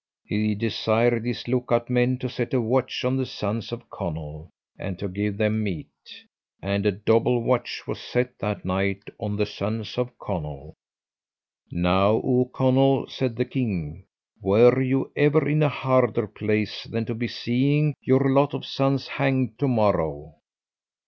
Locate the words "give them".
5.07-5.61